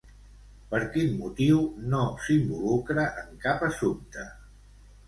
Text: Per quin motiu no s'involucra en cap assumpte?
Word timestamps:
Per 0.71 0.79
quin 0.95 1.13
motiu 1.17 1.61
no 1.93 2.01
s'involucra 2.25 3.07
en 3.27 3.31
cap 3.47 3.71
assumpte? 3.71 4.31